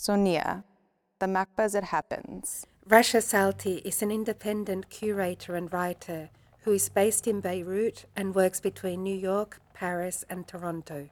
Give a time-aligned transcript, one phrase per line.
[0.00, 0.62] Sonia,
[1.18, 2.64] The MACBA as It Happens.
[2.88, 8.60] Rasha Salti is an independent curator and writer who is based in Beirut and works
[8.60, 11.08] between New York, Paris, and Toronto.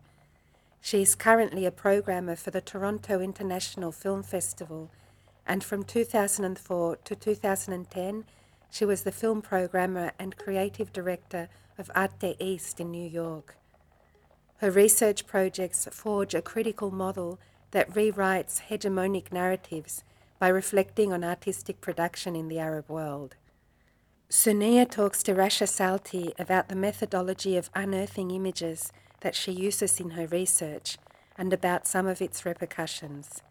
[0.80, 4.92] She is currently a programmer for the Toronto International Film Festival,
[5.44, 8.24] and from 2004 to 2010,
[8.70, 13.56] she was the film programmer and creative director of ArteEast in New York.
[14.58, 17.40] Her research projects forge a critical model
[17.76, 20.02] that rewrites hegemonic narratives
[20.38, 23.34] by reflecting on artistic production in the Arab world.
[24.30, 30.12] Sonia talks to Rasha Salti about the methodology of unearthing images that she uses in
[30.12, 30.96] her research
[31.36, 33.42] and about some of its repercussions.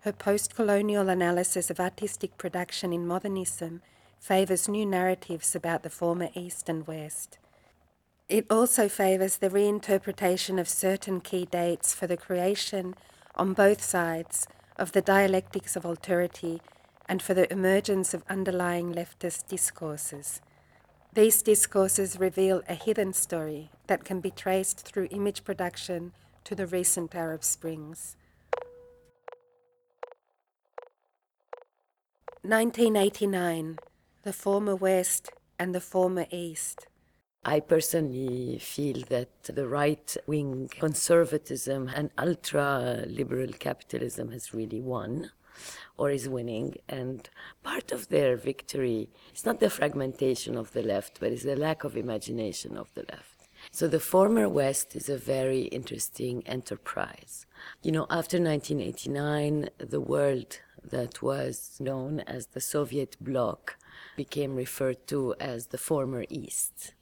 [0.00, 3.82] Her post colonial analysis of artistic production in modernism
[4.18, 7.38] favours new narratives about the former East and West.
[8.28, 12.96] It also favours the reinterpretation of certain key dates for the creation,
[13.36, 16.60] on both sides, of the dialectics of alterity
[17.08, 20.40] and for the emergence of underlying leftist discourses.
[21.12, 26.12] These discourses reveal a hidden story that can be traced through image production
[26.44, 28.16] to the recent Arab Springs.
[32.42, 33.78] 1989
[34.22, 36.86] The Former West and the Former East.
[37.46, 45.30] I personally feel that the right wing conservatism and ultra liberal capitalism has really won
[45.98, 46.76] or is winning.
[46.88, 47.28] And
[47.62, 51.84] part of their victory is not the fragmentation of the left, but is the lack
[51.84, 53.48] of imagination of the left.
[53.70, 57.46] So the former West is a very interesting enterprise.
[57.82, 63.76] You know, after 1989, the world that was known as the Soviet bloc
[64.16, 66.93] became referred to as the former East.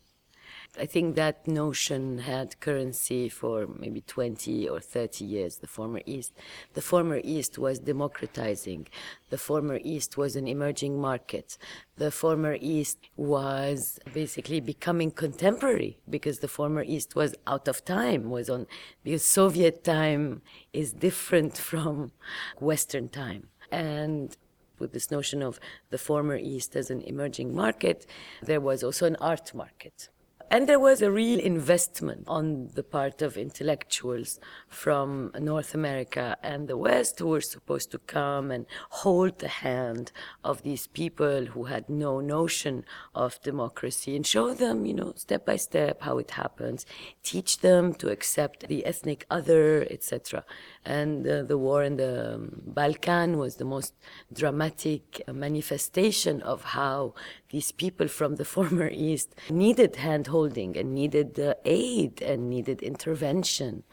[0.80, 6.32] I think that notion had currency for maybe 20 or 30 years, the former East.
[6.72, 8.88] The former East was democratizing.
[9.28, 11.58] The former East was an emerging market.
[11.96, 18.30] The former East was basically becoming contemporary because the former East was out of time,
[18.30, 18.66] was on,
[19.04, 20.40] because Soviet time
[20.72, 22.12] is different from
[22.60, 23.48] Western time.
[23.70, 24.34] And
[24.78, 25.60] with this notion of
[25.90, 28.06] the former East as an emerging market,
[28.42, 30.08] there was also an art market
[30.50, 36.68] and there was a real investment on the part of intellectuals from North America and
[36.68, 40.12] the West who were supposed to come and hold the hand
[40.44, 45.46] of these people who had no notion of democracy and show them, you know, step
[45.46, 46.86] by step how it happens,
[47.22, 50.44] teach them to accept the ethnic other, etc.
[50.84, 53.94] And uh, the war in the um, Balkan was the most
[54.32, 57.14] dramatic manifestation of how
[57.52, 62.82] these people from the former East needed hand holding and needed uh, aid and needed
[62.82, 63.84] intervention.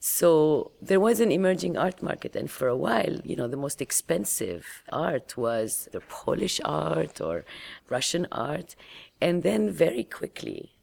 [0.00, 3.80] So there was an emerging art market, and for a while, you know, the most
[3.80, 7.46] expensive art was the Polish art or
[7.88, 8.76] Russian art,
[9.20, 10.76] and then very quickly,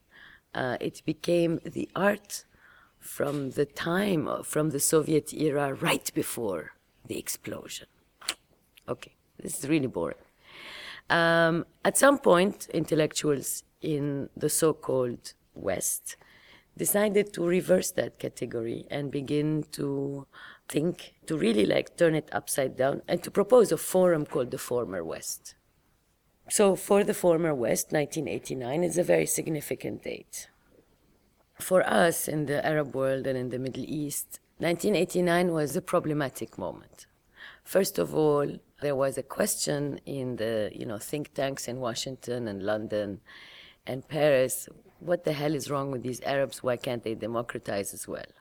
[0.56, 2.46] uh, it became the art
[2.98, 6.72] from the time from the Soviet era right before
[7.06, 7.88] the explosion.
[8.88, 10.18] Okay, this is really boring.
[11.10, 16.18] Um, at some point, intellectuals in the so called West
[16.78, 20.26] decided to reverse that category and begin to
[20.70, 24.58] think, to really like turn it upside down, and to propose a forum called the
[24.58, 25.56] Former West.
[26.50, 30.50] So, for the Former West, 1989 is a very significant date.
[31.60, 36.58] For us in the Arab world and in the Middle East, 1989 was a problematic
[36.58, 37.06] moment.
[37.64, 38.48] First of all,
[38.81, 43.22] there was a question in the you know think tanks in Washington and London
[43.88, 44.68] and Paris.
[45.00, 46.62] What the hell is wrong with these Arabs?
[46.62, 48.31] Why can't they democratize as well?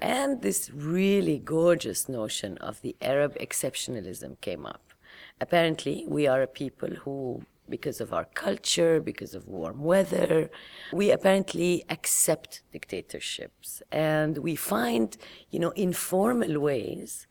[0.00, 4.92] And this really gorgeous notion of the Arab exceptionalism came up.
[5.40, 10.50] Apparently, we are a people who, because of our culture, because of warm weather,
[10.92, 13.82] we apparently accept dictatorships.
[13.90, 15.16] And we find,
[15.50, 17.26] you know, informal ways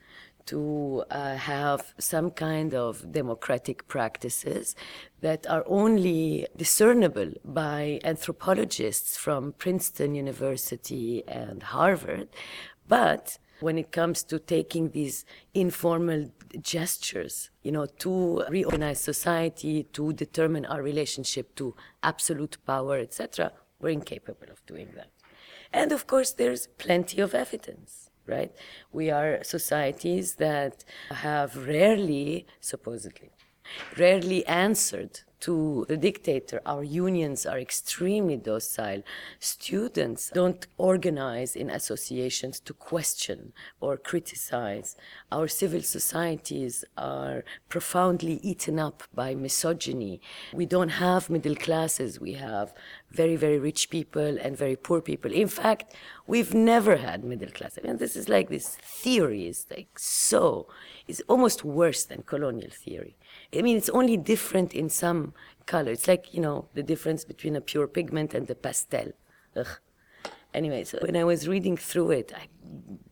[0.47, 4.75] to uh, have some kind of democratic practices
[5.21, 12.29] that are only discernible by anthropologists from Princeton University and Harvard.
[12.87, 16.31] But when it comes to taking these informal
[16.61, 23.89] gestures, you know, to reorganize society, to determine our relationship to absolute power, etc., we're
[23.89, 25.09] incapable of doing that.
[25.71, 28.51] And of course, there's plenty of evidence right?
[28.91, 33.31] We are societies that have rarely, supposedly,
[33.97, 36.59] rarely answered to the dictator.
[36.65, 39.03] Our unions are extremely docile.
[39.39, 44.95] Students don't organize in associations to question or criticize.
[45.31, 50.19] Our civil societies are profoundly eaten up by misogyny.
[50.51, 52.19] We don't have middle classes.
[52.19, 52.73] We have
[53.11, 55.31] very, very rich people and very poor people.
[55.31, 55.93] In fact,
[56.25, 57.77] we've never had middle class.
[57.77, 60.67] I mean, this is like this theory is like so,
[61.07, 63.15] it's almost worse than colonial theory.
[63.55, 65.34] I mean, it's only different in some
[65.65, 65.91] color.
[65.91, 69.11] It's like, you know, the difference between a pure pigment and a pastel.
[69.55, 69.67] Ugh.
[70.53, 72.47] Anyway, so when I was reading through it, I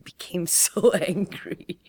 [0.04, 1.80] became so angry.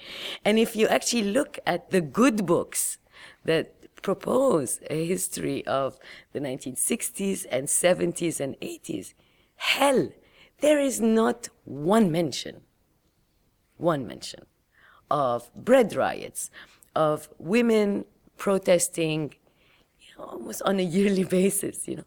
[0.44, 2.98] And if you actually look at the good books
[3.44, 5.98] that propose a history of
[6.32, 9.14] the 1960s and 70s and 80s,
[9.56, 10.10] hell,
[10.60, 12.62] there is not one mention,
[13.76, 14.46] one mention
[15.10, 16.50] of bread riots,
[16.94, 18.04] of women
[18.36, 19.34] protesting
[20.18, 21.88] almost on a yearly basis.
[21.88, 22.04] You know,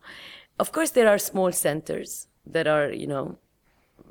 [0.60, 3.38] of course there are small centers that are you know,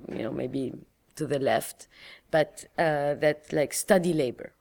[0.08, 0.72] you know maybe
[1.16, 1.88] to the left,
[2.30, 4.52] but uh, that like study labor.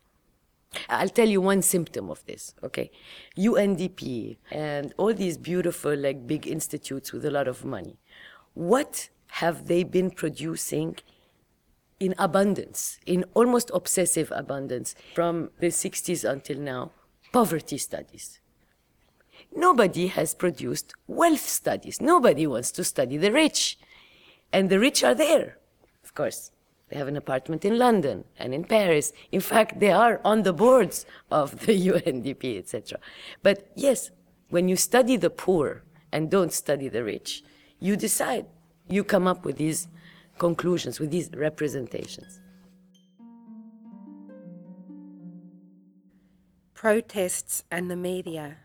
[0.89, 2.91] I'll tell you one symptom of this, okay?
[3.37, 7.97] UNDP and all these beautiful, like big institutes with a lot of money.
[8.53, 10.97] What have they been producing
[11.99, 16.91] in abundance, in almost obsessive abundance from the 60s until now?
[17.31, 18.39] Poverty studies.
[19.55, 22.01] Nobody has produced wealth studies.
[22.01, 23.79] Nobody wants to study the rich.
[24.51, 25.57] And the rich are there,
[26.03, 26.51] of course.
[26.89, 29.11] They have an apartment in London and in Paris.
[29.31, 32.99] In fact, they are on the boards of the UNDP, etc.
[33.41, 34.11] But yes,
[34.49, 37.43] when you study the poor and don't study the rich,
[37.79, 38.45] you decide,
[38.87, 39.87] you come up with these
[40.37, 42.39] conclusions, with these representations.
[46.73, 48.57] Protests and the media.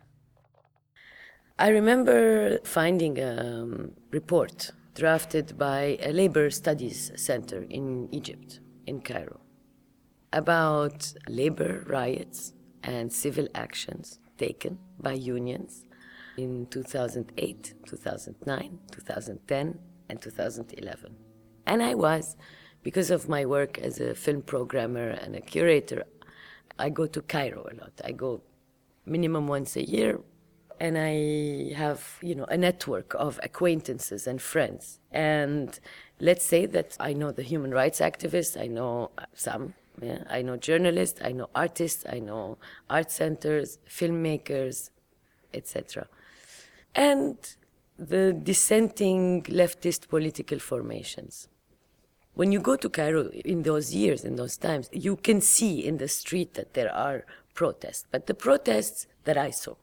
[1.61, 9.03] I remember finding a um, report drafted by a labor studies center in Egypt, in
[9.03, 9.41] Cairo,
[10.33, 15.85] about labor riots and civil actions taken by unions
[16.39, 19.79] in 2008, 2009, 2010,
[20.09, 21.15] and 2011.
[21.67, 22.39] And I was,
[22.83, 26.05] because of my work as a film programmer and a curator,
[26.79, 28.01] I go to Cairo a lot.
[28.03, 28.41] I go
[29.05, 30.21] minimum once a year,
[30.81, 34.99] and I have, you know, a network of acquaintances and friends.
[35.13, 35.79] And
[36.19, 40.25] let's say that I know the human rights activists, I know some, yeah?
[40.31, 42.57] I know journalists, I know artists, I know
[42.89, 44.89] art centers, filmmakers,
[45.53, 46.09] etc.
[46.95, 47.37] And
[47.99, 51.49] the dissenting leftist political formations.
[52.33, 55.99] When you go to Cairo in those years, in those times, you can see in
[55.99, 58.07] the street that there are protests.
[58.11, 59.75] But the protests that I saw,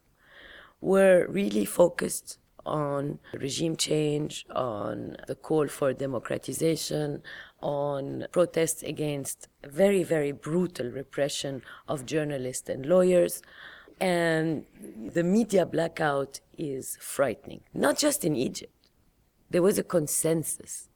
[0.81, 7.23] were really focused on regime change, on the call for democratization,
[7.61, 13.41] on protests against very, very brutal repression of journalists and lawyers.
[13.99, 14.65] And
[15.13, 18.73] the media blackout is frightening, not just in Egypt.
[19.49, 20.89] There was a consensus.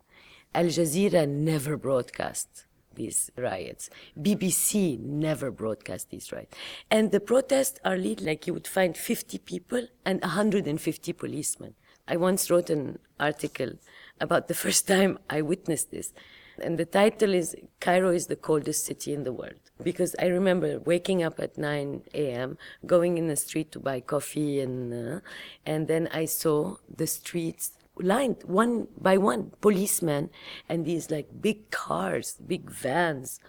[0.53, 3.89] Al Jazeera never broadcast these riots.
[4.19, 6.55] BBC never broadcast these riots.
[6.89, 11.75] And the protests are lead like you would find 50 people and 150 policemen.
[12.07, 13.73] I once wrote an article
[14.19, 16.13] about the first time I witnessed this.
[16.61, 19.59] And the title is Cairo is the coldest city in the world.
[19.81, 24.59] Because I remember waking up at 9 a.m., going in the street to buy coffee,
[24.59, 25.19] and, uh,
[25.65, 30.29] and then I saw the streets lined one by one policemen
[30.69, 33.39] and these like big cars big vans.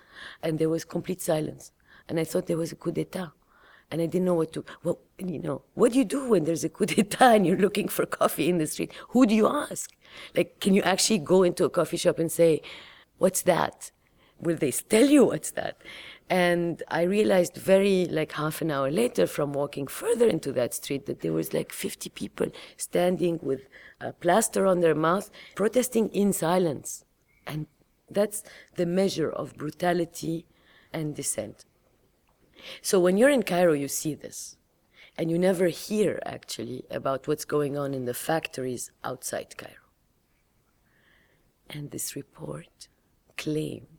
[0.43, 1.73] And there was complete silence.
[2.09, 3.33] And i thought there was a coup d'etat.
[3.91, 6.65] And i didn't know what to well you know what do you do when there's
[6.65, 8.93] a coup d'etat and you're looking for coffee in the street?
[9.11, 9.91] Who do you ask?
[10.37, 12.63] Like can you actually go into a coffee shop and say
[13.19, 13.91] what's that?
[14.41, 15.77] Will they tell you what's that
[16.33, 21.05] and I realized very like half an hour later from walking further into that street
[21.05, 22.47] that there was like 50 people
[22.79, 23.69] standing with
[24.01, 27.05] a plaster on their mouth, protesting in silence.
[27.47, 27.67] And
[28.11, 28.43] that's
[28.77, 30.47] the measure of brutality
[30.91, 31.67] and dissent.
[32.81, 34.57] So when you're in Cairo, you see this.
[35.19, 39.91] And you never hear actually about what's going on in the factories outside Cairo.
[41.69, 42.89] And this report
[43.37, 43.92] claimed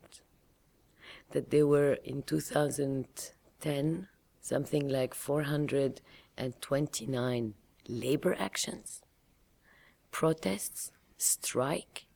[1.34, 4.08] that there were in 2010
[4.40, 7.54] something like 429
[7.88, 9.02] labor actions,
[10.10, 12.06] protests, strike.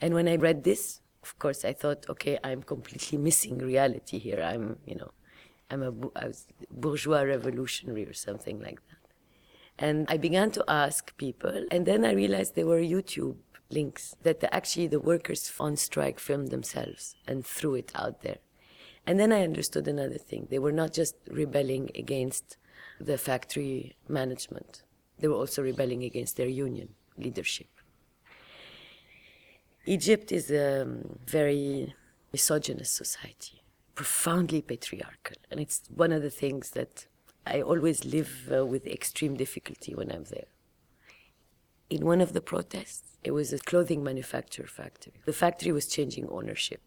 [0.00, 4.42] And when I read this, of course, I thought, okay, I'm completely missing reality here.
[4.42, 5.12] I'm, you know,
[5.70, 5.92] I'm a,
[6.70, 8.96] bourgeois revolutionary or something like that.
[9.78, 13.36] And I began to ask people, and then I realized there were YouTube
[13.70, 18.38] links that actually the workers on strike filmed themselves and threw it out there.
[19.06, 20.48] And then I understood another thing.
[20.50, 22.56] They were not just rebelling against
[23.00, 24.82] the factory management,
[25.18, 27.68] they were also rebelling against their union leadership.
[29.86, 30.86] Egypt is a
[31.26, 31.94] very
[32.32, 33.62] misogynist society,
[33.94, 35.36] profoundly patriarchal.
[35.50, 37.06] And it's one of the things that
[37.46, 40.48] I always live uh, with extreme difficulty when I'm there.
[41.90, 45.14] In one of the protests, it was a clothing manufacturer factory.
[45.24, 46.82] The factory was changing ownership,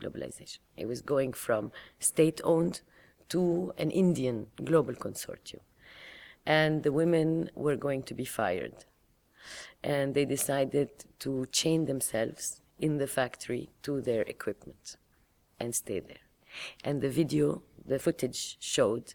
[0.00, 0.60] globalization.
[0.76, 2.80] It was going from state owned
[3.30, 5.60] to an Indian global consortium.
[6.46, 8.84] And the women were going to be fired.
[9.82, 14.96] And they decided to chain themselves in the factory to their equipment
[15.58, 16.24] and stay there.
[16.84, 19.14] And the video, the footage showed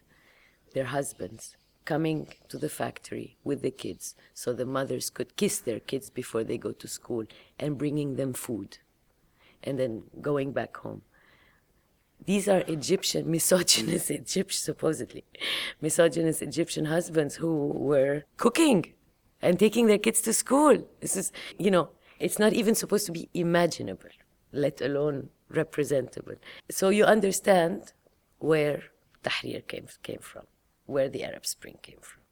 [0.74, 5.80] their husbands coming to the factory with the kids so the mothers could kiss their
[5.80, 7.24] kids before they go to school
[7.58, 8.78] and bringing them food
[9.62, 11.02] and then going back home.
[12.24, 15.24] These are Egyptian, misogynist Egyptian, supposedly,
[15.80, 18.92] misogynist Egyptian husbands who were cooking
[19.42, 20.86] and taking their kids to school.
[21.00, 24.08] This is, you know, it's not even supposed to be imaginable,
[24.52, 26.36] let alone representable.
[26.70, 27.92] So you understand
[28.38, 28.84] where
[29.22, 30.44] Tahrir came, came from,
[30.86, 32.22] where the Arab Spring came from.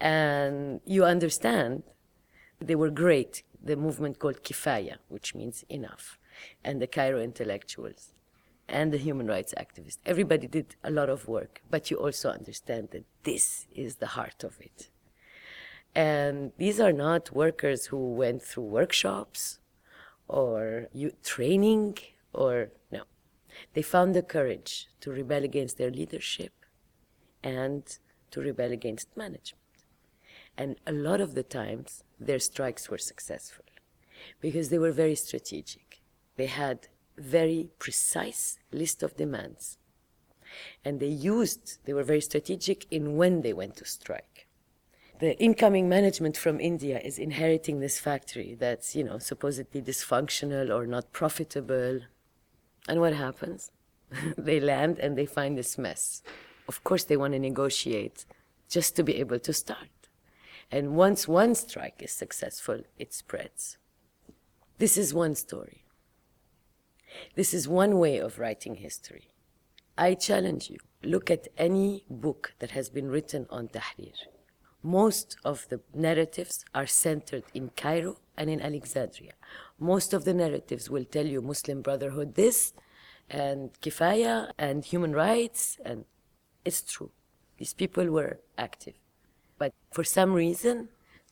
[0.00, 1.82] And you understand
[2.60, 6.18] they were great, the movement called Kifaya, which means enough,
[6.64, 8.12] and the Cairo intellectuals
[8.68, 9.98] and the human rights activists.
[10.06, 14.44] Everybody did a lot of work, but you also understand that this is the heart
[14.44, 14.88] of it.
[15.94, 19.58] And these are not workers who went through workshops
[20.28, 20.88] or
[21.24, 21.98] training
[22.32, 23.02] or no.
[23.74, 26.52] They found the courage to rebel against their leadership
[27.42, 27.98] and
[28.30, 29.56] to rebel against management.
[30.56, 33.64] And a lot of the times, their strikes were successful
[34.40, 36.00] because they were very strategic.
[36.36, 39.78] They had very precise list of demands.
[40.84, 44.46] And they used, they were very strategic in when they went to strike.
[45.20, 50.86] The incoming management from India is inheriting this factory that's, you know, supposedly dysfunctional or
[50.86, 52.00] not profitable.
[52.88, 53.70] And what happens?
[54.38, 56.22] they land and they find this mess.
[56.70, 58.18] Of course, they want to negotiate
[58.68, 59.96] just to be able to start.
[60.70, 63.76] And once one strike is successful, it spreads.
[64.78, 65.82] This is one story.
[67.34, 69.26] This is one way of writing history.
[69.98, 74.18] I challenge you look at any book that has been written on Tahrir.
[74.80, 79.34] Most of the narratives are centered in Cairo and in Alexandria.
[79.80, 82.74] Most of the narratives will tell you Muslim Brotherhood this
[83.28, 86.04] and kifaya and human rights, and
[86.64, 87.10] it's true.
[87.58, 88.94] These people were active.
[89.58, 90.88] But for some reason,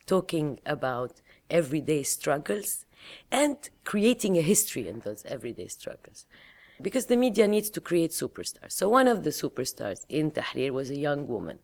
[0.06, 1.20] talking about
[1.50, 2.85] everyday struggles
[3.30, 6.26] and creating a history in those everyday struggles.
[6.80, 8.73] Because the media needs to create superstars.
[8.73, 11.58] So one of the superstars in Tahrir was a young woman.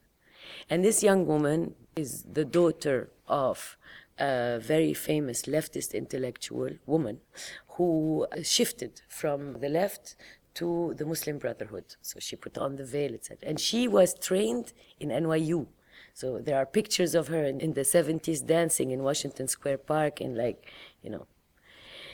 [0.68, 3.76] And this young woman is the daughter of
[4.18, 7.20] a very famous leftist intellectual woman
[7.68, 10.16] who shifted from the left
[10.54, 11.96] to the Muslim Brotherhood.
[12.02, 13.48] So she put on the veil, etc.
[13.48, 15.66] And she was trained in NYU.
[16.12, 20.20] So there are pictures of her in, in the 70s dancing in Washington Square Park
[20.20, 20.70] in like,
[21.02, 21.26] you know.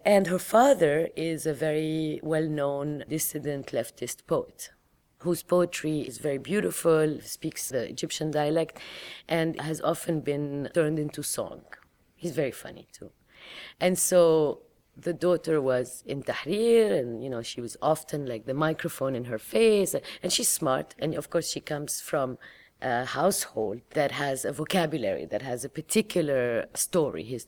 [0.04, 4.70] And her father is a very well known dissident leftist poet
[5.20, 8.78] whose poetry is very beautiful, speaks the Egyptian dialect,
[9.28, 11.62] and has often been turned into song.
[12.16, 13.10] He's very funny too.
[13.78, 14.62] And so
[15.02, 19.24] the daughter was in Tahrir, and you know she was often like the microphone in
[19.24, 22.38] her face, and she's smart, and of course she comes from
[22.82, 27.38] a household that has a vocabulary, that has a particular story.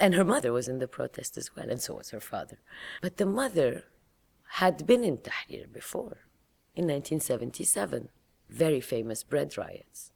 [0.00, 2.58] And her mother was in the protest as well, and so was her father.
[3.00, 3.84] But the mother
[4.60, 6.18] had been in Tahrir before,
[6.74, 8.08] in 1977,
[8.48, 10.10] very famous bread riots.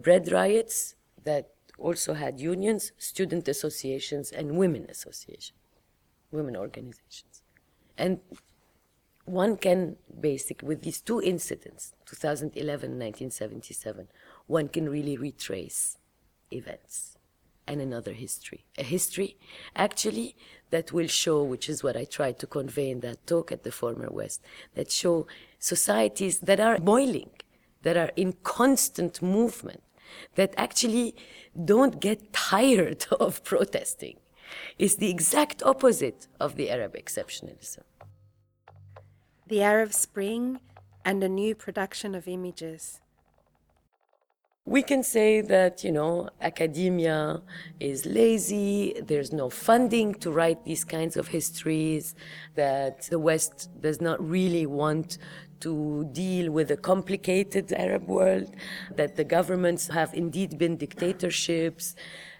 [0.00, 5.58] Bread riots that also had unions, student associations, and women associations,
[6.36, 7.42] women organizations.
[7.98, 8.20] And
[9.24, 14.08] one can basically, with these two incidents, 2011 and 1977,
[14.46, 15.98] one can really retrace
[16.52, 17.16] events
[17.66, 18.64] and another history.
[18.78, 19.36] A history,
[19.74, 20.36] actually,
[20.70, 23.72] that will show, which is what I tried to convey in that talk at the
[23.72, 24.40] former West,
[24.74, 25.26] that show
[25.58, 27.30] societies that are boiling,
[27.82, 29.82] that are in constant movement,
[30.36, 31.14] that actually
[31.64, 34.18] don't get tired of protesting.
[34.78, 37.84] Is the exact opposite of the Arab exceptionalism.
[39.46, 40.60] The Arab Spring
[41.04, 43.00] and a new production of images.
[44.64, 47.40] We can say that, you know, academia
[47.78, 52.16] is lazy, there's no funding to write these kinds of histories,
[52.56, 55.18] that the West does not really want
[55.60, 58.52] to deal with a complicated Arab world,
[58.96, 61.94] that the governments have indeed been dictatorships,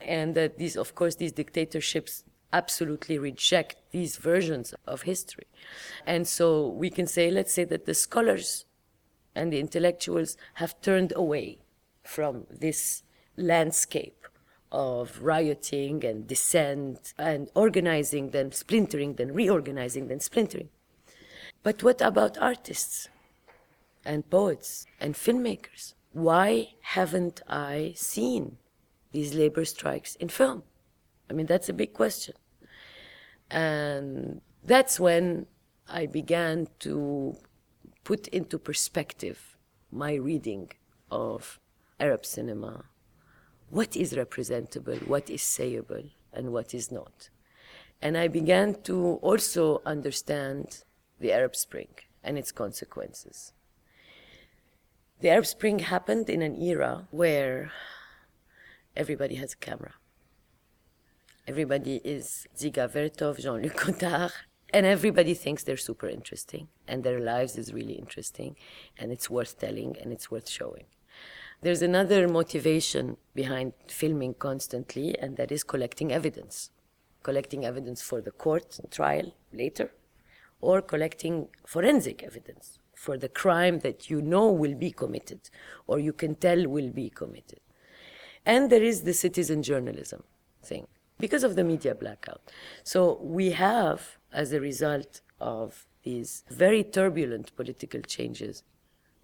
[0.06, 5.46] and that these, of course, these dictatorships absolutely reject these versions of history.
[6.06, 8.64] And so we can say, let's say that the scholars
[9.34, 11.58] and the intellectuals have turned away
[12.02, 13.02] from this
[13.36, 14.26] landscape
[14.72, 20.68] of rioting and dissent and organizing, then splintering, then reorganizing, then splintering.
[21.62, 23.08] But what about artists
[24.04, 25.94] and poets and filmmakers?
[26.12, 28.58] Why haven't I seen
[29.16, 30.62] these labor strikes in film?
[31.28, 32.34] I mean, that's a big question.
[33.50, 34.42] And
[34.72, 35.46] that's when
[36.00, 37.34] I began to
[38.04, 39.38] put into perspective
[39.90, 40.70] my reading
[41.10, 41.58] of
[41.98, 42.84] Arab cinema.
[43.70, 47.30] What is representable, what is sayable, and what is not.
[48.02, 48.96] And I began to
[49.28, 50.84] also understand
[51.22, 51.92] the Arab Spring
[52.22, 53.52] and its consequences.
[55.20, 57.72] The Arab Spring happened in an era where
[58.96, 59.94] everybody has a camera.
[61.46, 64.32] Everybody is Dziga Vertov, Jean-Luc Godard,
[64.72, 68.56] and everybody thinks they're super interesting and their lives is really interesting
[68.98, 70.86] and it's worth telling and it's worth showing.
[71.62, 76.70] There's another motivation behind filming constantly, and that is collecting evidence.
[77.22, 79.90] Collecting evidence for the court trial later,
[80.60, 85.48] or collecting forensic evidence for the crime that you know will be committed,
[85.86, 87.60] or you can tell will be committed.
[88.46, 90.22] And there is the citizen journalism
[90.62, 90.86] thing
[91.18, 92.40] because of the media blackout.
[92.84, 98.62] So we have, as a result of these very turbulent political changes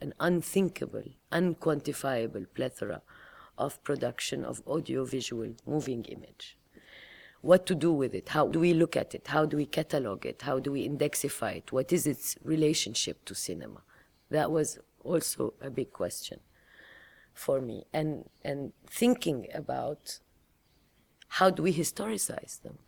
[0.00, 3.00] an unthinkable, unquantifiable plethora
[3.56, 6.58] of production of audiovisual moving image.
[7.40, 8.30] What to do with it?
[8.30, 9.28] How do we look at it?
[9.28, 10.42] How do we catalog it?
[10.42, 11.70] How do we indexify it?
[11.70, 13.82] What is its relationship to cinema?
[14.28, 16.40] That was also a big question
[17.34, 17.84] for me.
[17.92, 20.18] And, and thinking about
[21.28, 22.78] how do we historicize them?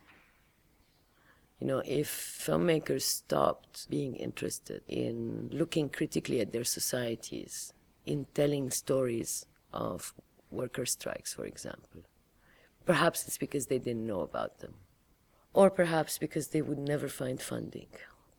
[1.59, 7.73] You know, if filmmakers stopped being interested in looking critically at their societies,
[8.05, 10.13] in telling stories of
[10.51, 12.01] worker strikes, for example,
[12.85, 14.75] perhaps it's because they didn't know about them,
[15.53, 17.87] or perhaps because they would never find funding,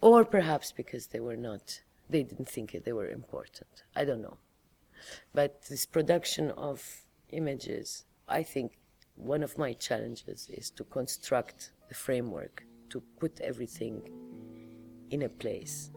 [0.01, 3.83] or perhaps because they were not, they didn't think they were important.
[3.97, 4.37] I don't know.
[5.35, 8.79] But this production of images, I think
[9.15, 14.03] one of my challenges is to construct the framework to put everything
[15.11, 15.91] in a place.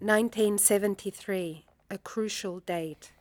[0.00, 3.12] 1973, a crucial date.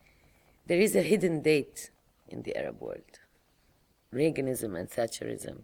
[0.67, 1.89] There is a hidden date
[2.27, 3.19] in the Arab world.
[4.13, 5.61] Reaganism and Thatcherism,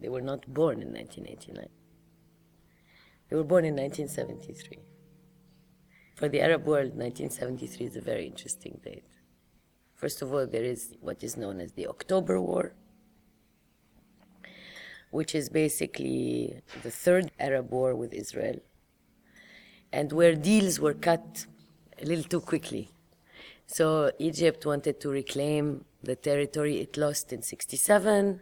[0.00, 1.68] they were not born in 1989.
[3.28, 4.78] They were born in 1973.
[6.14, 9.04] For the Arab world, 1973 is a very interesting date.
[9.96, 12.72] First of all, there is what is known as the October War,
[15.10, 18.60] which is basically the third Arab war with Israel,
[19.92, 21.46] and where deals were cut
[22.00, 22.90] a little too quickly.
[23.66, 28.40] So Egypt wanted to reclaim the territory it lost in 67.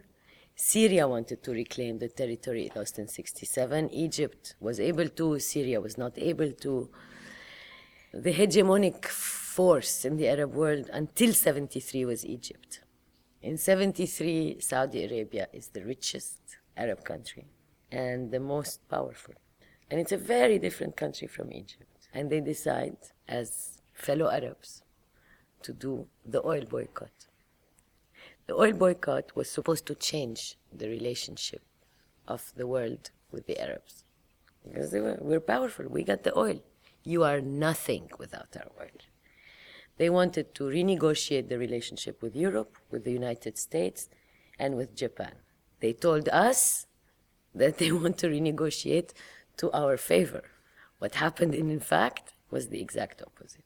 [0.55, 3.89] Syria wanted to reclaim the territory it lost in 67.
[3.89, 6.89] Egypt was able to, Syria was not able to.
[8.15, 12.81] The hegemonic force in the Arab world until 73 was Egypt.
[13.41, 16.37] In 73, Saudi Arabia is the richest
[16.77, 17.47] Arab country
[17.91, 19.33] and the most powerful.
[19.89, 22.07] And it's a very different country from Egypt.
[22.13, 22.97] And they decide,
[23.27, 24.83] as fellow Arabs,
[25.63, 27.27] to do the oil boycott.
[28.45, 31.63] The oil boycott was supposed to change the relationship
[32.27, 34.03] of the world with the Arabs.
[34.63, 36.61] Because they were, we're powerful, we got the oil.
[37.03, 38.97] You are nothing without our oil.
[39.97, 44.09] They wanted to renegotiate the relationship with Europe, with the United States,
[44.57, 45.33] and with Japan.
[45.79, 46.87] They told us
[47.53, 49.11] that they want to renegotiate
[49.57, 50.43] to our favor.
[50.99, 53.65] What happened, in fact, was the exact opposite.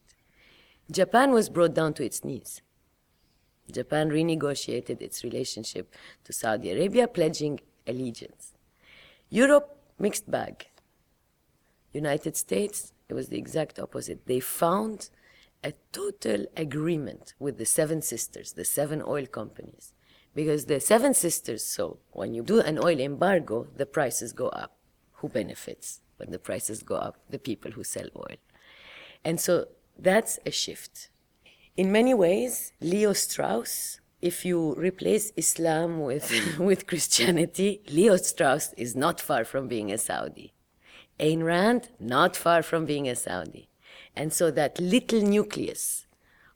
[0.91, 2.61] Japan was brought down to its knees.
[3.71, 8.53] Japan renegotiated its relationship to Saudi Arabia, pledging allegiance.
[9.29, 10.67] Europe, mixed bag.
[11.91, 14.25] United States, it was the exact opposite.
[14.25, 15.09] They found
[15.63, 19.93] a total agreement with the seven sisters, the seven oil companies,
[20.37, 24.77] because the Seven Sisters saw when you do an oil embargo, the prices go up.
[25.13, 27.17] Who benefits when the prices go up?
[27.27, 28.37] The people who sell oil.
[29.25, 31.09] And so that's a shift
[31.75, 36.27] In many ways, Leo Strauss, if you replace Islam with,
[36.69, 40.53] with Christianity, Leo Strauss is not far from being a Saudi.
[41.19, 43.69] Ayn Rand, not far from being a Saudi.
[44.15, 46.07] And so that little nucleus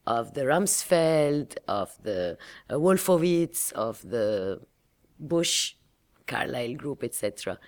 [0.06, 2.38] of the Rumsfeld, of the
[2.70, 4.62] uh, Wolfowitz, of the
[5.20, 5.76] Bush,
[6.28, 7.60] Carlyle Group, etc.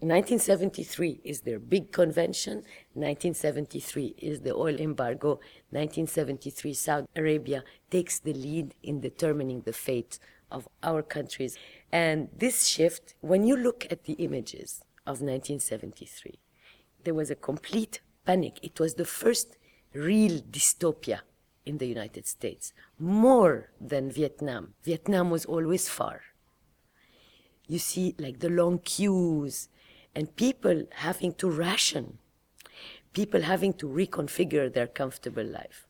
[0.00, 2.64] 1973 is their big convention.
[2.94, 5.40] 1973 is the oil embargo.
[5.70, 10.18] 1973, Saudi Arabia takes the lead in determining the fate
[10.50, 11.56] of our countries.
[11.92, 16.38] And this shift, when you look at the images of 1973,
[17.04, 18.58] there was a complete panic.
[18.62, 19.56] It was the first
[19.92, 21.20] real dystopia
[21.64, 24.74] in the United States, more than Vietnam.
[24.82, 26.22] Vietnam was always far.
[27.68, 29.68] You see, like the long queues
[30.14, 32.18] and people having to ration,
[33.12, 35.86] people having to reconfigure their comfortable life.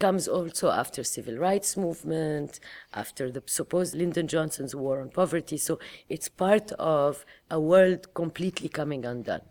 [0.00, 2.58] Comes also after civil rights movement,
[2.94, 5.58] after the supposed Lyndon Johnson's war on poverty.
[5.58, 9.42] So it's part of a world completely coming undone.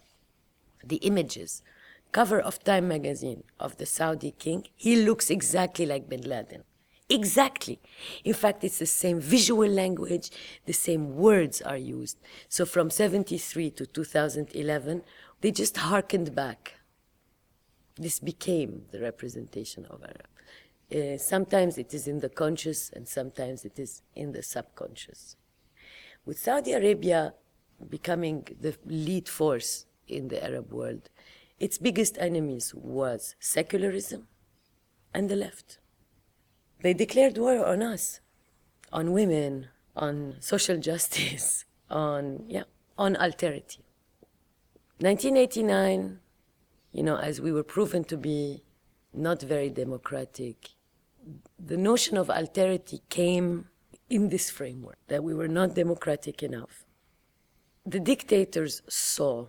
[0.84, 1.62] The images,
[2.12, 6.64] cover of Time magazine of the Saudi king, he looks exactly like bin Laden.
[7.10, 7.80] Exactly.
[8.24, 10.32] In fact, it's the same visual language,
[10.66, 12.18] the same words are used.
[12.48, 15.04] So from 73 to 2011,
[15.42, 16.80] they just harkened back.
[17.98, 20.26] This became the representation of Arab.
[20.93, 25.36] Uh, sometimes it is in the conscious and sometimes it is in the subconscious.
[26.25, 27.34] With Saudi Arabia
[27.89, 31.10] becoming the lead force in the Arab world,
[31.60, 34.28] its biggest enemies was secularism
[35.13, 35.80] and the left.
[36.82, 38.21] They declared war on us,
[38.91, 42.63] on women, on social justice, on yeah,
[42.97, 43.80] on alterity.
[44.99, 46.19] 1989,
[46.91, 48.63] you know, as we were proven to be
[49.13, 50.69] not very democratic,
[51.58, 53.70] the notion of alterity came
[54.10, 56.86] in this framework that we were not democratic enough.
[57.86, 59.48] The dictators saw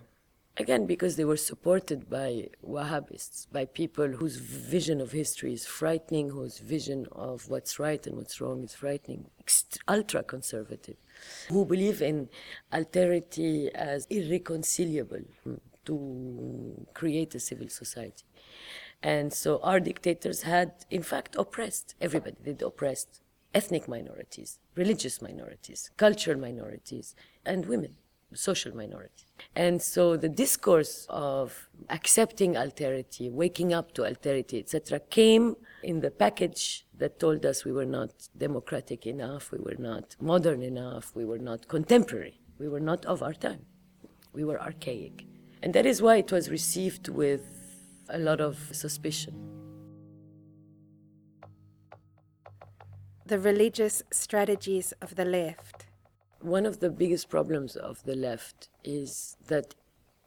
[0.57, 6.29] Again, because they were supported by Wahhabists, by people whose vision of history is frightening,
[6.29, 9.27] whose vision of what's right and what's wrong is frightening,
[9.87, 10.97] ultra conservative,
[11.47, 12.27] who believe in
[12.73, 18.25] alterity as irreconcilable mm, to create a civil society.
[19.03, 22.37] And so our dictators had, in fact, oppressed everybody.
[22.43, 23.21] They oppressed
[23.53, 27.95] ethnic minorities, religious minorities, cultural minorities, and women
[28.33, 29.25] social minorities.
[29.55, 36.11] And so the discourse of accepting alterity, waking up to alterity, etc., came in the
[36.11, 41.25] package that told us we were not democratic enough, we were not modern enough, we
[41.25, 43.65] were not contemporary, we were not of our time,
[44.33, 45.25] we were archaic.
[45.63, 47.60] And that is why it was received with
[48.11, 49.33] a lot of suspicion.
[53.25, 55.85] The religious strategies of the left
[56.41, 59.75] one of the biggest problems of the left is that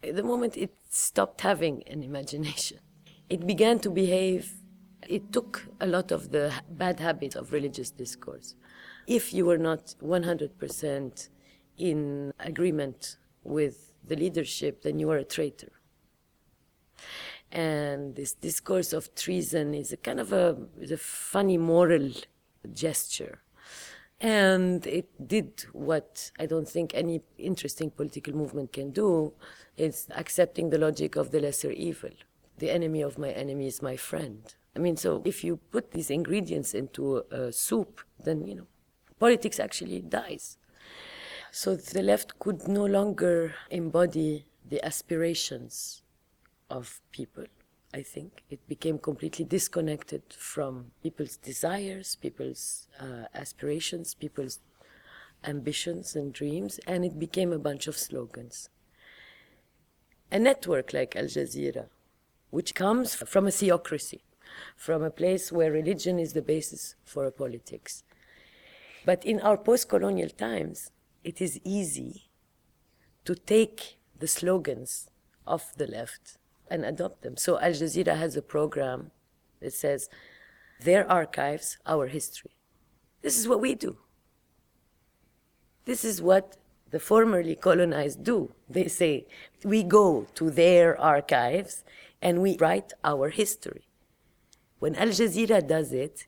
[0.02, 2.78] the moment it stopped having an imagination,
[3.28, 4.54] it began to behave,
[5.08, 8.54] it took a lot of the bad habits of religious discourse.
[9.06, 11.28] If you were not 100%
[11.76, 15.72] in agreement with the leadership, then you are a traitor.
[17.54, 20.56] And this discourse of treason is a kind of a,
[20.90, 22.10] a funny moral
[22.72, 23.40] gesture
[24.20, 29.34] and it did what I don't think any interesting political movement can do.
[29.76, 32.10] It's accepting the logic of the lesser evil.
[32.56, 34.42] The enemy of my enemy is my friend.
[34.74, 38.66] I mean, so if you put these ingredients into a soup, then, you know,
[39.18, 40.56] politics actually dies.
[41.50, 46.02] So the left could no longer embody the aspirations
[46.70, 47.44] of people.
[47.94, 48.42] I think.
[48.50, 54.58] It became completely disconnected from people's desires, people's uh, aspirations, people's
[55.44, 58.68] ambitions and dreams, and it became a bunch of slogans.
[60.32, 61.86] A network like Al Jazeera,
[62.50, 64.24] which comes from a theocracy,
[64.76, 68.02] from a place where religion is the basis for politics.
[69.04, 70.90] But in our post colonial times,
[71.22, 72.24] it is easy
[73.24, 75.08] to take the slogans
[75.46, 76.38] of the left
[76.70, 77.36] and adopt them.
[77.36, 79.10] So Al Jazeera has a program
[79.60, 80.08] that says,
[80.80, 82.50] their archives, our history.
[83.22, 83.96] This is what we do.
[85.84, 86.56] This is what
[86.90, 88.52] the formerly colonized do.
[88.68, 89.26] They say,
[89.64, 91.84] we go to their archives
[92.20, 93.86] and we write our history.
[94.78, 96.26] When Al Jazeera does it,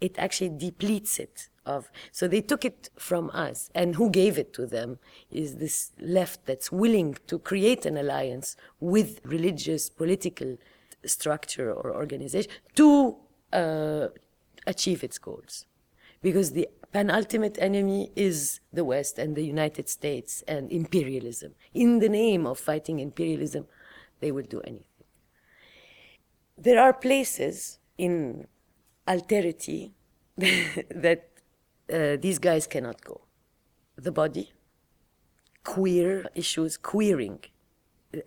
[0.00, 4.52] it actually depletes it of so they took it from us and who gave it
[4.54, 4.98] to them
[5.30, 10.56] is this left that's willing to create an alliance with religious political
[11.04, 13.16] structure or organization to
[13.52, 14.08] uh,
[14.66, 15.66] achieve its goals.
[16.22, 21.54] Because the penultimate enemy is the West and the United States and imperialism.
[21.74, 23.66] In the name of fighting imperialism,
[24.20, 24.84] they will do anything.
[26.56, 28.46] There are places in
[29.06, 29.92] alterity
[30.36, 31.28] that
[31.92, 33.22] uh, these guys cannot go.
[33.96, 34.52] The body,
[35.64, 37.40] queer issues, queering.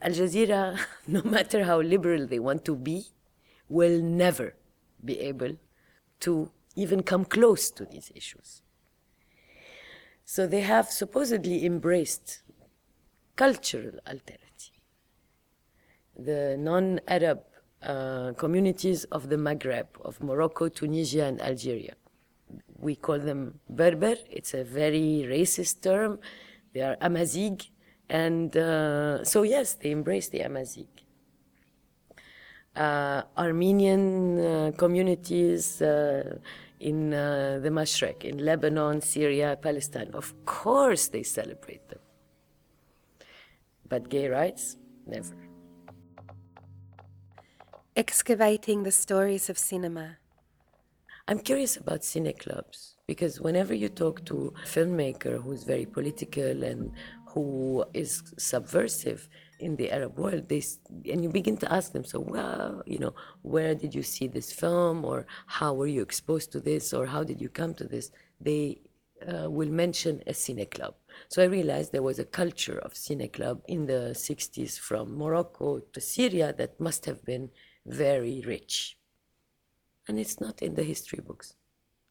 [0.02, 3.08] Al Jazeera, no matter how liberal they want to be,
[3.68, 4.56] will never
[5.04, 5.58] be able
[6.22, 8.62] to even come close to these issues.
[10.26, 12.42] So they have supposedly embraced
[13.36, 14.72] cultural alterity.
[16.18, 17.40] The non Arab
[17.82, 21.96] uh, communities of the Maghreb, of Morocco, Tunisia, and Algeria.
[22.80, 24.16] We call them Berber.
[24.30, 26.20] It's a very racist term.
[26.74, 27.70] They are Amazigh.
[28.10, 30.88] And uh, so, yes, they embrace the Amazigh.
[32.76, 36.38] Uh, Armenian uh, communities uh,
[36.80, 42.00] in uh, the Mashrek, in Lebanon, Syria, Palestine, of course they celebrate them.
[43.88, 45.36] But gay rights, never.
[47.96, 50.18] Excavating the stories of cinema.
[51.30, 56.64] I'm curious about cine clubs because whenever you talk to a filmmaker who's very political
[56.64, 56.92] and
[57.28, 60.64] who is subversive in the Arab world, they
[61.12, 63.14] and you begin to ask them, so well, you know,
[63.44, 67.24] where did you see this film, or how were you exposed to this, or how
[67.24, 68.10] did you come to this?
[68.42, 68.82] They
[69.32, 70.96] uh, will mention a cine club.
[71.28, 75.78] So I realized there was a culture of cine club in the 60s from Morocco
[75.94, 77.52] to Syria that must have been
[77.86, 78.99] very rich
[80.10, 81.54] and it's not in the history books.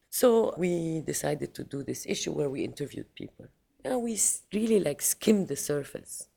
[0.09, 3.47] So we decided to do this issue where we interviewed people.
[3.83, 4.17] Yeah, we
[4.53, 6.29] really like skimmed the surface.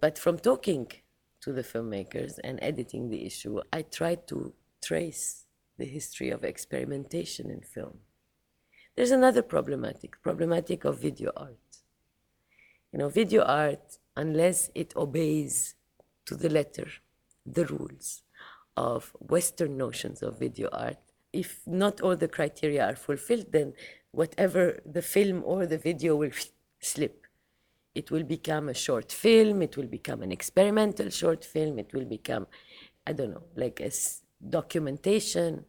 [0.00, 0.86] But from talking
[1.42, 5.44] to the filmmakers and editing the issue, I tried to trace
[5.76, 7.98] the history of experimentation in film.
[8.94, 11.68] There's another problematic, problematic of video art.
[12.92, 15.74] You know, video art, unless it obeys
[16.26, 16.86] to the letter
[17.44, 18.22] the rules
[18.76, 20.98] of Western notions of video art,
[21.32, 23.74] if not all the criteria are fulfilled, then
[24.10, 26.30] whatever the film or the video will
[26.80, 27.26] slip.
[27.94, 32.06] It will become a short film, it will become an experimental short film, it will
[32.06, 32.46] become,
[33.06, 33.90] I don't know, like a
[34.48, 35.66] documentation.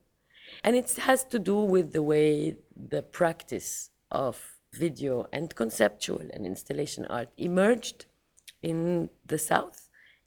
[0.64, 6.46] And it has to do with the way the practice of video and conceptual and
[6.46, 8.06] installation art emerged
[8.62, 9.83] in the South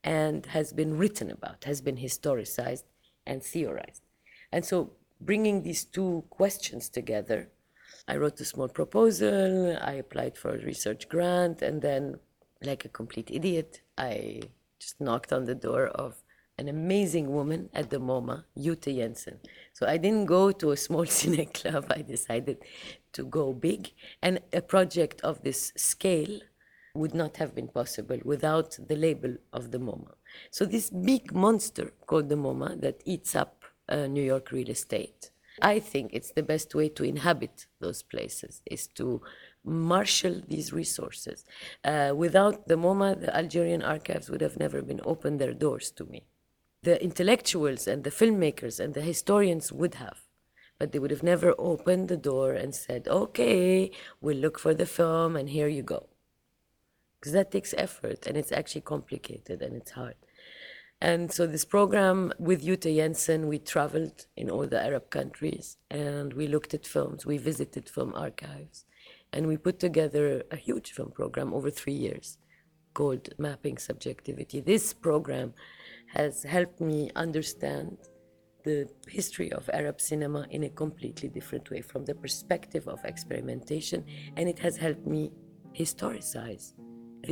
[0.06, 2.84] and has been written about, has been historicized
[3.26, 4.02] and theorized.
[4.52, 7.50] And so, bringing these two questions together,
[8.06, 12.20] I wrote a small proposal, I applied for a research grant, and then,
[12.62, 14.42] like a complete idiot, I
[14.78, 16.22] just knocked on the door of
[16.56, 19.40] an amazing woman at the MoMA, Jytte Jensen.
[19.72, 22.58] So I didn't go to a small cine club, I decided
[23.12, 23.90] to go big.
[24.22, 26.38] And a project of this scale
[26.96, 30.12] would not have been possible without the label of the MoMA.
[30.50, 35.30] So this big monster called the MoMA that eats up uh, New York real estate.
[35.62, 39.22] I think it's the best way to inhabit those places is to
[39.64, 41.44] marshal these resources.
[41.82, 46.04] Uh, without the MoMA, the Algerian archives would have never been opened their doors to
[46.04, 46.24] me.
[46.82, 50.18] The intellectuals and the filmmakers and the historians would have,
[50.78, 54.86] but they would have never opened the door and said, okay, we'll look for the
[54.86, 56.08] film and here you go
[57.18, 60.16] because that takes effort and it's actually complicated and it's hard.
[61.00, 66.32] And so this program with Jytte Jensen, we traveled in all the Arab countries and
[66.32, 68.86] we looked at films, we visited film archives,
[69.32, 72.38] and we put together a huge film program over three years
[72.94, 74.60] called Mapping Subjectivity.
[74.60, 75.52] This program
[76.14, 77.98] has helped me understand
[78.64, 84.04] the history of Arab cinema in a completely different way from the perspective of experimentation,
[84.36, 85.30] and it has helped me
[85.78, 86.72] historicize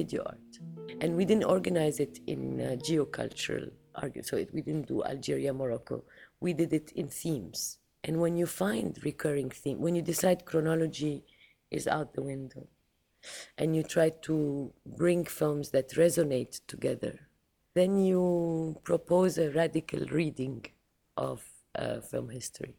[0.00, 0.52] video art.
[1.00, 5.52] And we didn't organize it in uh, geocultural argument, so it, we didn't do Algeria,
[5.52, 6.04] Morocco.
[6.40, 7.78] We did it in themes.
[8.06, 11.24] And when you find recurring theme, when you decide chronology
[11.70, 12.66] is out the window,
[13.56, 14.36] and you try to
[15.00, 17.14] bring films that resonate together,
[17.74, 20.66] then you propose a radical reading
[21.16, 21.42] of
[21.74, 22.74] uh, film history.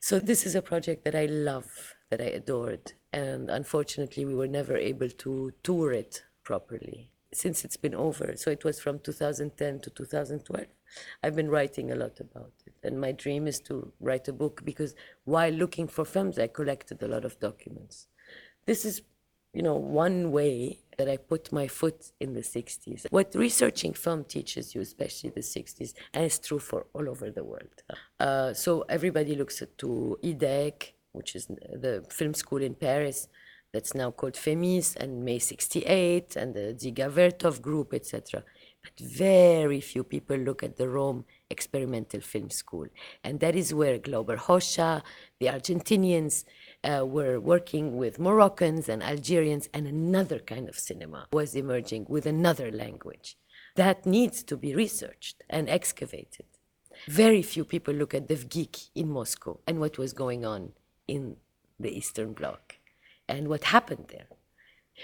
[0.00, 4.48] So this is a project that I love, that I adored, and unfortunately we were
[4.48, 8.34] never able to tour it properly since it's been over.
[8.36, 10.66] So it was from 2010 to 2012.
[11.22, 14.62] I've been writing a lot about it, and my dream is to write a book
[14.64, 14.94] because
[15.24, 18.06] while looking for films, I collected a lot of documents.
[18.64, 19.02] This is,
[19.52, 23.06] you know, one way that I put my foot in the 60s.
[23.10, 27.44] What researching film teaches you, especially the 60s, and it's true for all over the
[27.44, 27.82] world.
[28.18, 33.28] Uh, so everybody looks to IDHEC, which is the film school in Paris,
[33.72, 38.42] that's now called FEMIS, and May 68, and the Dziga Vertov group, etc.
[38.82, 42.86] But very few people look at the Rome Experimental Film School.
[43.22, 45.02] And that is where Glauber Rocha,
[45.38, 46.44] the Argentinians,
[46.82, 52.24] uh, were working with Moroccans and Algerians, and another kind of cinema was emerging with
[52.24, 53.36] another language.
[53.76, 56.46] That needs to be researched and excavated.
[57.06, 60.72] Very few people look at the VGIK in Moscow and what was going on
[61.08, 61.36] in
[61.80, 62.76] the Eastern Bloc
[63.28, 64.26] and what happened there.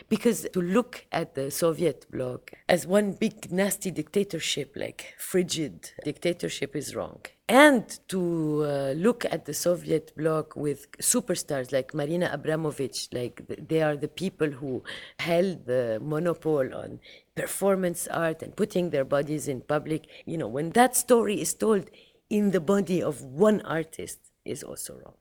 [0.08, 6.74] Because to look at the Soviet bloc as one big nasty dictatorship, like frigid dictatorship,
[6.74, 7.20] is wrong.
[7.48, 13.60] And to uh, look at the Soviet bloc with superstars like Marina Abramović, like th-
[13.68, 14.82] they are the people who
[15.20, 16.98] held the monopoly on
[17.36, 20.06] performance art and putting their bodies in public.
[20.24, 21.88] You know, when that story is told
[22.28, 25.14] in the body of one artist, is also wrong.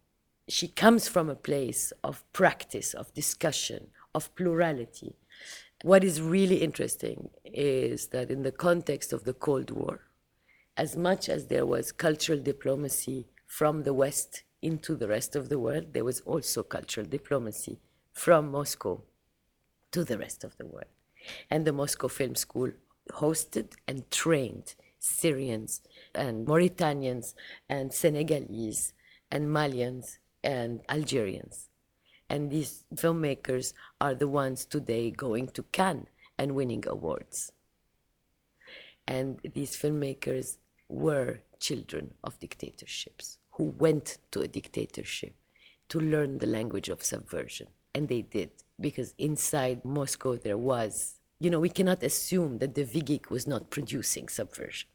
[0.50, 5.16] She comes from a place of practice, of discussion, of plurality.
[5.84, 10.02] What is really interesting is that in the context of the Cold War,
[10.76, 15.60] as much as there was cultural diplomacy from the West into the rest of the
[15.60, 17.80] world, there was also cultural diplomacy
[18.12, 19.02] from Moscow
[19.92, 20.92] to the rest of the world.
[21.50, 22.72] And the Moscow Film School
[23.12, 25.82] hosted and trained Syrians
[26.14, 27.34] and Mauritanians
[27.70, 28.94] and Senegalese
[29.32, 31.70] and Malians and Algerians.
[32.30, 37.52] And these filmmakers are the ones today going to Cannes and winning awards.
[39.08, 40.58] And these filmmakers
[40.90, 45.36] were children of dictatorships who went to a dictatorship
[45.90, 47.68] to learn the language of subversion.
[47.94, 52.86] And they did, because inside Moscow there was, you know, we cannot assume that the
[52.86, 54.90] VGIK was not producing subversion.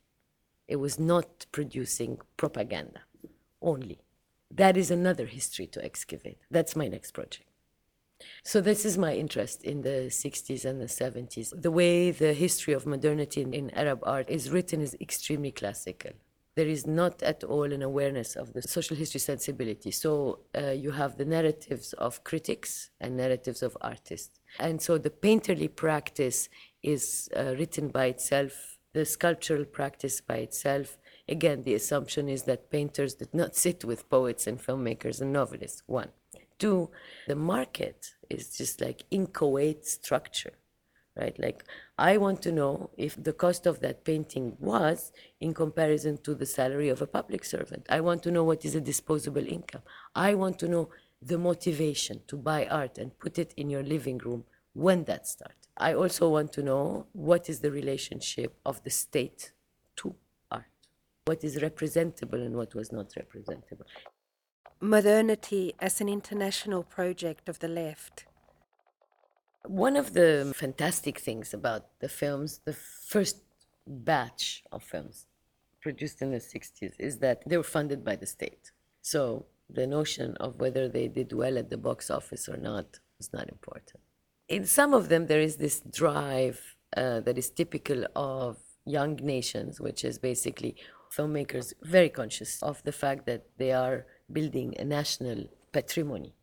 [0.66, 3.02] It was not producing propaganda
[3.62, 3.98] only
[4.50, 6.38] that is another history to excavate.
[6.50, 7.44] That's my next project.
[8.42, 11.60] So this is my interest in the 60s and the 70s.
[11.60, 16.12] The way the history of modernity in, Arab art is written is extremely classical.
[16.56, 19.92] There is not at all an awareness of the social history sensibility.
[19.92, 24.40] So uh, you have the narratives of critics and narratives of artists.
[24.58, 26.48] And so the painterly practice
[26.82, 32.70] is uh, written by itself, the sculptural practice by itself, Again, the assumption is that
[32.70, 35.82] painters did not sit with poets and filmmakers and novelists.
[35.86, 36.10] One.
[36.58, 36.90] Two,
[37.28, 40.54] the market is just like inchoate structure,
[41.16, 41.38] right?
[41.38, 41.62] Like,
[41.96, 46.46] I want to know if the cost of that painting was in comparison to the
[46.46, 47.86] salary of a public servant.
[47.88, 49.82] I want to know what is a disposable income.
[50.16, 50.88] I want to know
[51.22, 55.54] the motivation to buy art and put it in your living room when that started.
[55.76, 59.52] I also want to know what is the relationship of the state
[61.28, 63.86] what is representable and what was not representable.
[64.80, 68.24] Modernity as an international project of the left.
[69.64, 72.76] One of the fantastic things about the films, the
[73.12, 73.36] first
[73.86, 75.26] batch of films
[75.82, 78.64] produced in the 60s, is that they were funded by the state.
[79.02, 83.32] So the notion of whether they did well at the box office or not was
[83.32, 84.00] not important.
[84.48, 89.80] In some of them, there is this drive uh, that is typical of young nations,
[89.80, 90.76] which is basically
[91.10, 96.34] filmmakers very conscious of the fact that they are building a national patrimony,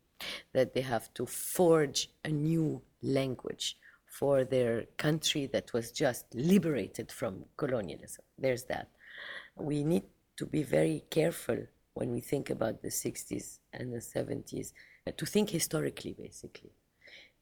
[0.52, 3.76] that they have to forge a new language
[4.06, 8.24] for their country that was just liberated from colonialism.
[8.38, 8.88] There's that.
[9.56, 10.04] We need
[10.36, 11.58] to be very careful
[11.94, 14.72] when we think about the 60s and the 70s,
[15.16, 16.72] to think historically, basically.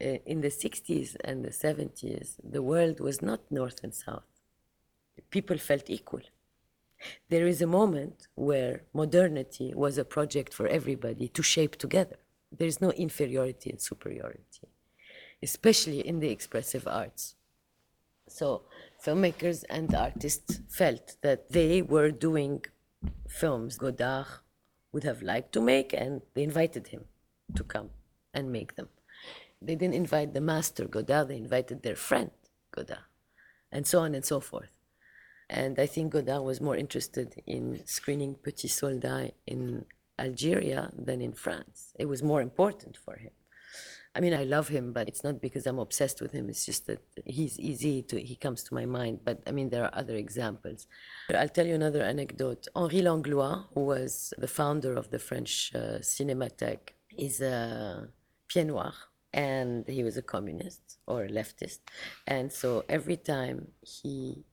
[0.01, 4.25] Uh, in the 60s and the 70s, the world was not north and south.
[5.31, 6.21] People felt equal
[7.29, 12.17] there is a moment where modernity was a project for everybody to shape together.
[12.57, 14.69] There is no inferiority and superiority,
[15.43, 17.35] especially in the expressive arts.
[18.29, 18.63] So,
[19.05, 22.65] filmmakers and artists felt that they were doing
[23.29, 24.27] films Godard
[24.93, 27.05] would have liked to make, and they invited him
[27.55, 27.91] to come
[28.33, 28.89] and make them.
[29.61, 32.31] They didn't invite the master Godard, they invited their friend
[32.71, 33.07] Godard,
[33.73, 34.74] and so on and so forth.
[35.57, 39.85] And I think Godard was more interested in screening Petit Soldat in
[40.19, 41.93] Algeria than in France.
[41.97, 43.31] It was more important for him.
[44.17, 46.49] I mean, I love him, but it's not because I'm obsessed with him.
[46.49, 49.21] It's just that he's easy to, he comes to my mind.
[49.25, 50.89] But I mean, there are other examples.
[51.33, 52.67] I'll tell you another anecdote.
[52.75, 58.09] Henri Langlois, who was the founder of the French uh, Cinémathèque, is a
[58.49, 58.93] pied noir.
[59.35, 61.81] and he was a communist or a leftist.
[62.27, 64.45] And so every time he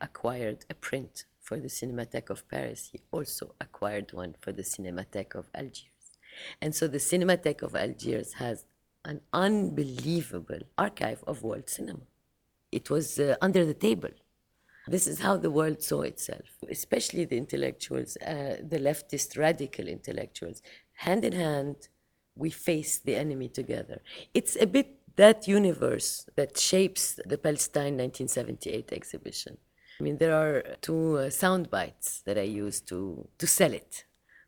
[0.00, 5.34] acquired a print for the Cinematheque of Paris, he also acquired one for the Cinematheque
[5.34, 5.88] of Algiers.
[6.60, 8.66] And so the Cinematheque of Algiers has
[9.04, 12.06] an unbelievable archive of world cinema.
[12.70, 14.10] It was uh, under the table.
[14.86, 20.62] This is how the world saw itself, especially the intellectuals, uh, the leftist radical intellectuals.
[20.94, 21.88] Hand in hand,
[22.36, 24.00] we face the enemy together.
[24.32, 29.58] It's a bit that universe that shapes the Palestine 1978 exhibition.
[29.98, 34.04] I mean, there are two uh, sound bites that I use to, to sell it.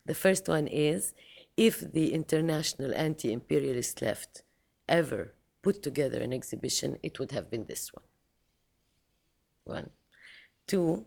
[0.06, 1.12] The first one is
[1.56, 4.42] if the international anti imperialist left
[4.88, 8.04] ever put together an exhibition, it would have been this one.
[9.64, 9.90] One.
[10.66, 11.06] Two,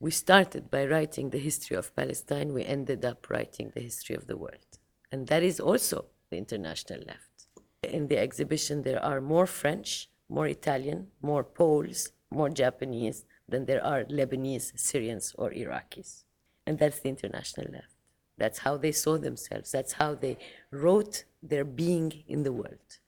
[0.00, 4.26] we started by writing the history of Palestine, we ended up writing the history of
[4.26, 4.78] the world.
[5.10, 7.46] And that is also the international left.
[7.82, 13.84] In the exhibition, there are more French, more Italian, more Poles, more Japanese than there
[13.84, 16.24] are Lebanese, Syrians, or Iraqis.
[16.66, 17.94] And that's the international left.
[18.36, 19.70] That's how they saw themselves.
[19.70, 20.38] That's how they
[20.70, 22.98] wrote their being in the world.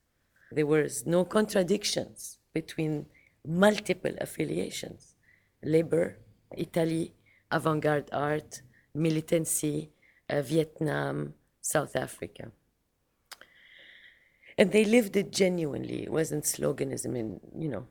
[0.51, 3.07] There was no contradictions between
[3.45, 5.15] multiple affiliations
[5.63, 6.17] labor,
[6.55, 7.13] Italy,
[7.51, 8.61] avant garde art,
[8.93, 9.89] militancy,
[10.29, 12.51] uh, Vietnam, South Africa.
[14.57, 16.03] And they lived it genuinely.
[16.03, 17.87] It wasn't sloganism in, you know,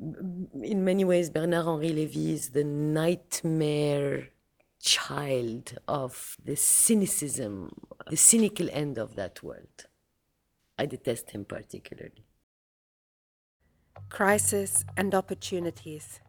[0.00, 4.28] in many ways, Bernard Henri Lévy is the nightmare
[4.80, 7.70] child of the cynicism,
[8.08, 9.86] the cynical end of that world.
[10.78, 12.24] I detest him particularly.
[14.08, 16.20] Crisis and opportunities.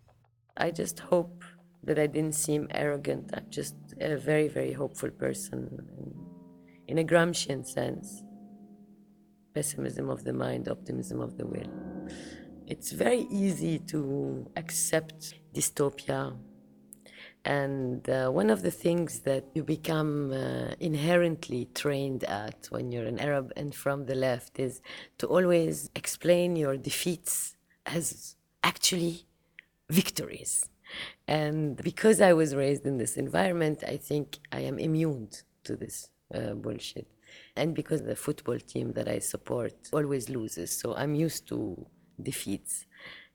[0.58, 1.44] I just hope
[1.84, 3.32] that I didn't seem arrogant.
[3.34, 5.80] I'm just a very, very hopeful person
[6.88, 8.24] in, in a Gramscian sense.
[9.54, 11.72] Pessimism of the mind, optimism of the will.
[12.72, 16.38] It's very easy to accept dystopia.
[17.44, 23.10] And uh, one of the things that you become uh, inherently trained at when you're
[23.14, 24.82] an Arab and from the left is
[25.18, 29.26] to always explain your defeats as actually
[29.90, 30.70] victories.
[31.28, 35.28] And because I was raised in this environment, I think I am immune
[35.66, 37.10] to this uh, bullshit.
[37.58, 41.86] And because the football team that I support always loses, so I'm used to
[42.24, 42.86] defeats.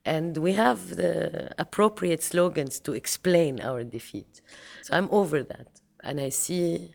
[0.04, 4.40] And we have the appropriate slogans to explain our defeat.
[4.82, 5.80] So I'm over that.
[6.04, 6.94] And I see,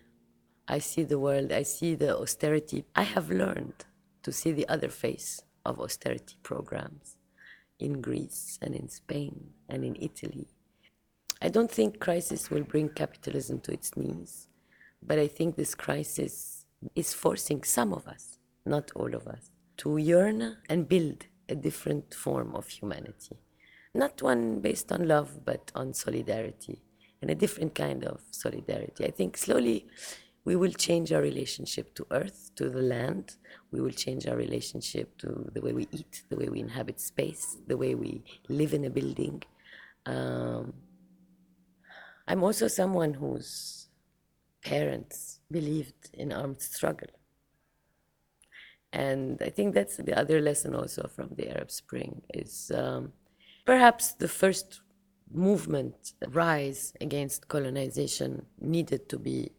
[0.67, 2.85] I see the world, I see the austerity.
[2.95, 3.85] I have learned
[4.23, 7.17] to see the other face of austerity programs
[7.79, 10.47] in Greece and in Spain and in Italy.
[11.41, 14.47] I don't think crisis will bring capitalism to its knees,
[15.01, 16.65] but I think this crisis
[16.95, 22.13] is forcing some of us, not all of us, to yearn and build a different
[22.13, 23.37] form of humanity.
[23.93, 26.81] Not one based on love, but on solidarity,
[27.21, 29.05] and a different kind of solidarity.
[29.05, 29.87] I think slowly
[30.43, 33.35] we will change our relationship to earth, to the land.
[33.71, 37.57] We will change our relationship to the way we eat, the way we inhabit space,
[37.67, 39.43] the way we live in a building.
[40.05, 40.73] Um,
[42.27, 43.89] I'm also someone whose
[44.63, 47.09] parents believed in armed struggle.
[48.93, 53.13] And I think that's the other lesson also from the Arab Spring is um,
[53.65, 54.81] perhaps the first
[55.33, 59.51] movement rise against colonization needed to be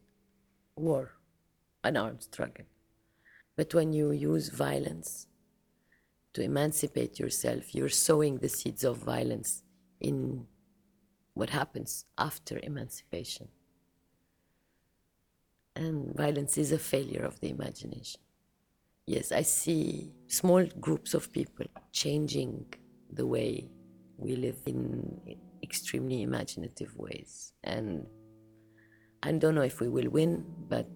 [0.77, 1.13] war,
[1.83, 2.67] an armed struggle.
[3.57, 5.27] But when you use violence
[6.35, 9.63] to emancipate yourself, you're sowing the seeds of violence
[10.01, 10.47] in
[11.35, 13.49] what happens after emancipation.
[15.75, 18.21] And violence is a failure of the imagination.
[19.13, 22.65] Yes, I see small groups of people changing
[23.13, 23.71] the way
[24.17, 25.21] we live in
[25.63, 27.53] extremely imaginative ways.
[27.63, 28.07] And
[29.23, 30.89] I don't know if we will win, but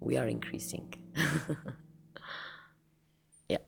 [0.00, 0.92] we are increasing.
[3.48, 3.64] yeah.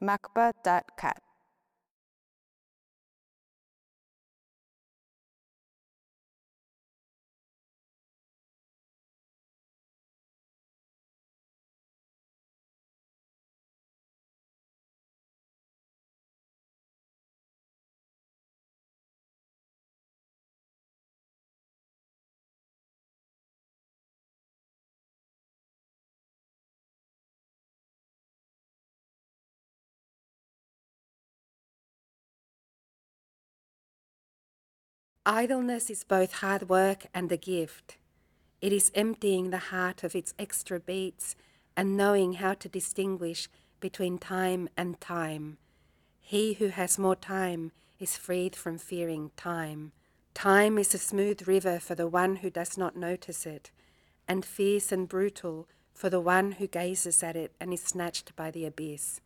[0.00, 1.27] macba.cat.
[35.30, 37.98] Idleness is both hard work and a gift.
[38.62, 41.36] It is emptying the heart of its extra beats
[41.76, 43.46] and knowing how to distinguish
[43.78, 45.58] between time and time.
[46.18, 49.92] He who has more time is freed from fearing time.
[50.32, 53.70] Time is a smooth river for the one who does not notice it,
[54.26, 58.50] and fierce and brutal for the one who gazes at it and is snatched by
[58.50, 59.20] the abyss.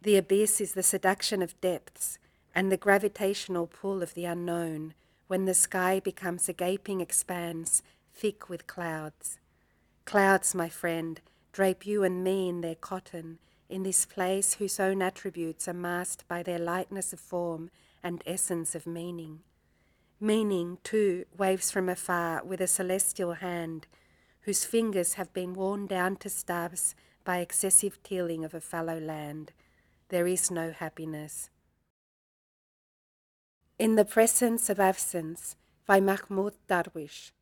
[0.00, 2.18] The abyss is the seduction of depths
[2.54, 4.94] and the gravitational pull of the unknown
[5.26, 7.82] when the sky becomes a gaping expanse
[8.14, 9.38] thick with clouds.
[10.04, 11.20] Clouds, my friend,
[11.52, 13.38] drape you and me in their cotton,
[13.68, 17.70] in this place whose own attributes are masked by their lightness of form
[18.02, 19.40] and essence of meaning.
[20.20, 23.86] Meaning, too, waves from afar with a celestial hand,
[24.42, 26.94] whose fingers have been worn down to stubs
[27.24, 29.52] by excessive tilling of a fallow land.
[30.08, 31.48] There is no happiness.
[33.82, 35.56] In the Presence of Absence
[35.88, 37.32] by Mahmoud Darwish.